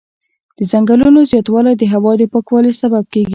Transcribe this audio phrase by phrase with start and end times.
[0.57, 3.29] د ځنګلونو زیاتوالی د هوا د پاکوالي سبب کېږي.